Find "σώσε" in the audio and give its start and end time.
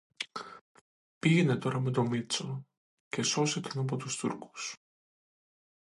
3.23-3.59